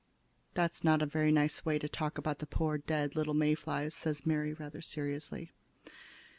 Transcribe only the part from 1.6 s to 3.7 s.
way to talk about the poor little dead May